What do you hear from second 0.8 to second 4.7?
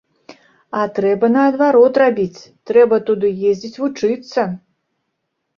трэба наадварот рабіць, трэба туды ездзіць вучыцца!